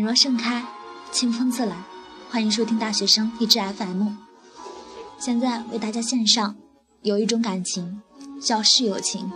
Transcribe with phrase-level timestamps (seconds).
[0.00, 0.64] 你若盛开，
[1.12, 1.76] 清风自来。
[2.30, 4.14] 欢迎收听大学生励志 FM。
[5.18, 6.56] 现在为大家献上
[7.02, 8.00] 有一种感情
[8.40, 9.30] 叫室友情。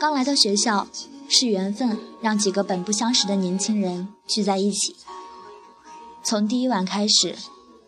[0.00, 0.88] 刚来到学校，
[1.28, 4.96] 是缘分让几个本不相识的年轻人聚在一起。
[6.24, 7.36] 从第一晚开始，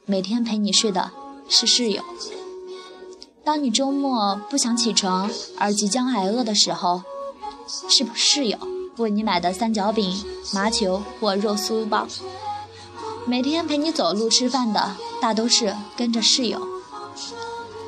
[0.07, 1.11] 每天陪你睡的
[1.49, 2.05] 是室友。
[3.43, 5.29] 当你周末不想起床
[5.59, 7.03] 而即将挨饿的时候，
[7.67, 8.57] 是室友
[8.99, 12.07] 为你买的三角饼、麻球或肉酥包。
[13.27, 16.61] 每天陪你走路吃饭的大都是跟着室友。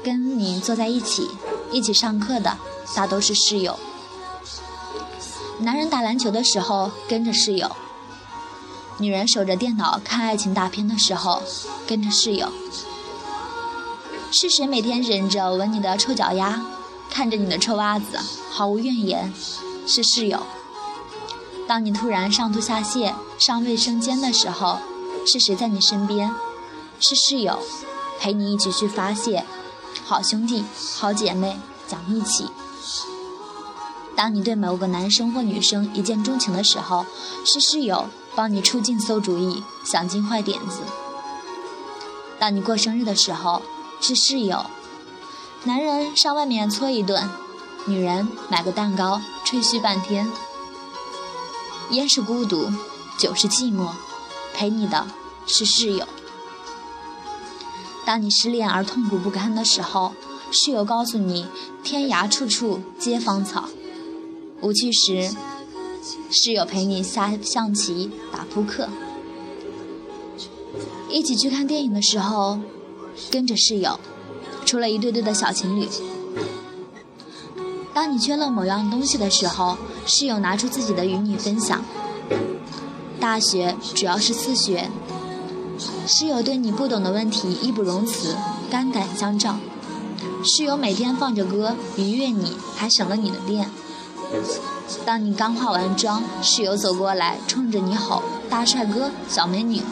[0.02, 1.28] 跟你坐在一起
[1.70, 2.56] 一起上课的
[2.94, 3.78] 大都是室友。
[5.58, 7.70] 男人打篮球的时候跟着室友。
[8.98, 11.42] 女人守着电脑看爱情大片的时候
[11.86, 12.50] 跟着室友。
[14.30, 16.62] 是谁每天忍着闻你的臭脚丫，
[17.10, 18.18] 看着你的臭袜子，
[18.50, 19.32] 毫无怨言？
[19.86, 20.40] 是室友。
[21.70, 24.80] 当你突然上吐下泻、上卫生间的时候，
[25.24, 26.34] 是谁在你身边？
[26.98, 27.60] 是室友，
[28.18, 29.44] 陪你一起去发泄。
[30.04, 30.64] 好兄弟、
[30.96, 32.48] 好姐妹讲义气。
[34.16, 37.06] 当你对某个男生或女生一见钟情的时候，
[37.44, 40.80] 是室友帮你出尽馊主意、想尽坏点子。
[42.40, 43.62] 当你过生日的时候。
[44.02, 44.64] 是室友，
[45.64, 47.28] 男人上外面搓一顿，
[47.84, 50.26] 女人买个蛋糕吹嘘半天。
[51.90, 52.70] 烟是孤独，
[53.18, 53.90] 酒是寂寞，
[54.54, 55.06] 陪你的
[55.46, 56.06] 是室友。
[58.06, 60.12] 当你失恋而痛苦不堪的时候，
[60.50, 61.46] 室友告诉你
[61.82, 63.68] 天涯处处皆芳草。
[64.60, 65.34] 无趣时，
[66.30, 68.88] 室友陪你下象棋打扑克。
[71.08, 72.60] 一起去看电影的时候。
[73.30, 73.98] 跟着室友，
[74.64, 75.86] 除了一对对的小情侣。
[77.92, 81.82] 当你缺了某样东西的时候，室友拿出自己的与你分享。
[83.20, 84.90] 大学主要是自学，
[86.06, 88.36] 室友对你不懂的问题义不容辞，
[88.70, 89.56] 肝胆相照。
[90.44, 93.70] 室友每天放着歌愉悦你，还省了你的电。
[95.04, 99.82] 当你刚化完妆，室友走过来冲着你吼：“大帅哥，小美女。”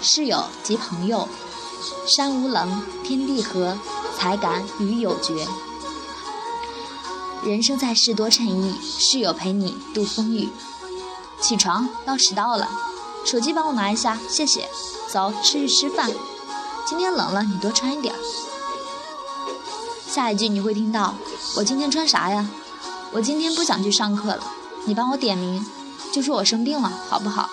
[0.00, 1.28] 室友及朋友。
[2.08, 3.76] 山无棱，天地合，
[4.16, 5.46] 才敢与有绝。
[7.44, 10.48] 人生在世多衬意，室友陪你度风雨。
[11.40, 12.68] 起床要迟到了，
[13.24, 14.68] 手机帮我拿一下，谢谢。
[15.12, 16.10] 走，出去吃饭。
[16.86, 18.14] 今天冷了，你多穿一点。
[20.08, 21.14] 下一句你会听到：
[21.56, 22.48] 我今天穿啥呀？
[23.12, 24.42] 我今天不想去上课了，
[24.86, 25.64] 你帮我点名，
[26.12, 27.48] 就说我生病了，好不好？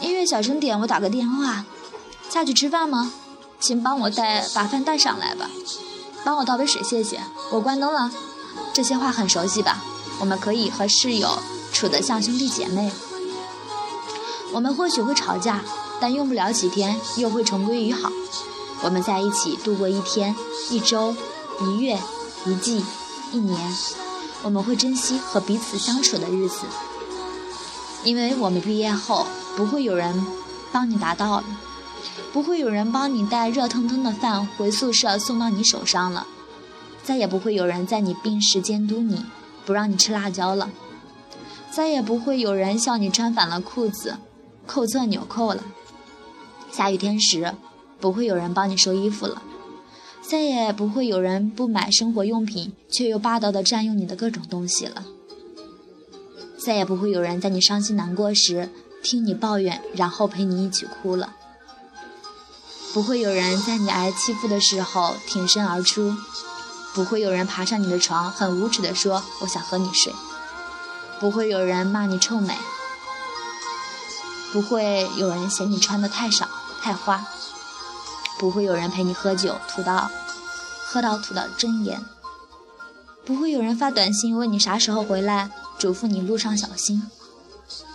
[0.00, 1.64] 音乐小声点，我打个电话。
[2.28, 3.12] 下去吃饭吗？
[3.60, 5.50] 请帮我带把饭带上来吧。
[6.28, 7.22] 帮我倒杯水，谢谢。
[7.50, 8.12] 我关灯了。
[8.74, 9.82] 这些话很熟悉吧？
[10.20, 11.38] 我们可以和室友
[11.72, 12.92] 处得像兄弟姐妹。
[14.52, 15.62] 我们或许会吵架，
[15.98, 18.12] 但用不了几天又会重归于好。
[18.82, 20.36] 我们在一起度过一天、
[20.68, 21.16] 一周、
[21.62, 21.98] 一月、
[22.44, 22.84] 一季、
[23.32, 23.74] 一年。
[24.42, 26.58] 我们会珍惜和彼此相处的日子，
[28.04, 30.26] 因为我们毕业后不会有人
[30.70, 31.44] 帮你达到了。
[32.32, 36.26] 不会有人帮你带热腾腾的饭回宿舍送到你手上了，
[37.02, 39.24] 再也不会有人在你病时监督你，
[39.64, 40.70] 不让你吃辣椒了，
[41.70, 44.18] 再也不会有人笑你穿反了裤子，
[44.66, 45.62] 扣错纽扣了，
[46.70, 47.54] 下雨天时
[47.98, 49.42] 不会有人帮你收衣服了，
[50.20, 55.06] 再也不会有人不买生活用品却又霸道的占用你的各种东西了，
[56.58, 58.68] 再也不会有人在你伤心难过时
[59.02, 61.34] 听你抱怨，然后陪你一起哭了。
[62.92, 66.16] 不会有人在你挨欺负的时候挺身而出，
[66.94, 70.12] 不会有人爬上你的床很无耻地说“我想和你睡”，
[71.20, 72.56] 不会有人骂你臭美，
[74.52, 76.48] 不会有人嫌你穿的太少
[76.80, 77.24] 太花，
[78.38, 80.10] 不会有人陪你喝酒吐到
[80.86, 82.04] 喝到吐到真言，
[83.24, 87.02] 不会有人发短信问你啥时候回来，嘱咐你路上小心，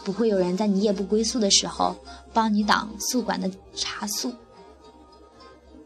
[0.04, 1.98] 不会有人在你夜不归宿的时候
[2.32, 4.34] 帮你挡宿管的查宿。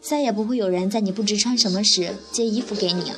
[0.07, 3.18] 再也不会有人在你不知穿什么时借衣服给你了，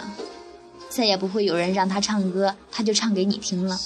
[0.89, 3.80] 再也不会有人让他唱歌，他就唱给你听了。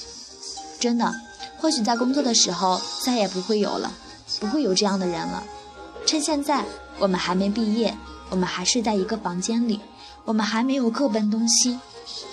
[0.80, 1.12] 真的，
[1.58, 3.92] 或许在工作的时候再也不会有了，
[4.40, 5.44] 不会有这样的人了。
[6.06, 6.64] 趁现在
[6.98, 7.94] 我们还没毕业，
[8.30, 9.80] 我们还睡在一个房间里，
[10.24, 11.78] 我们还没有各奔东西。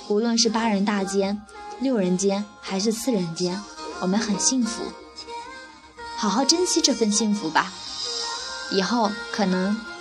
[0.07, 1.41] 无论是八人大间、
[1.81, 3.61] 六人间还是四人间，
[3.99, 4.83] 我们很幸福。
[6.15, 7.73] 好好珍惜这份幸福吧，
[8.71, 9.77] 以后可能。